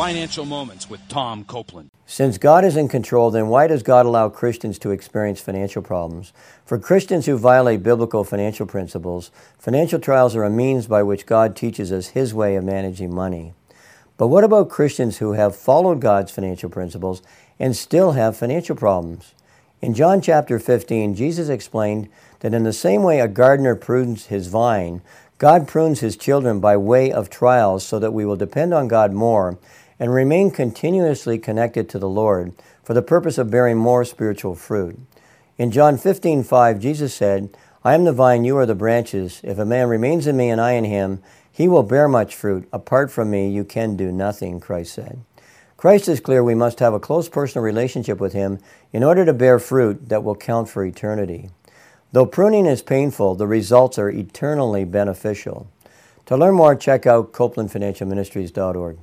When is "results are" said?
53.46-54.10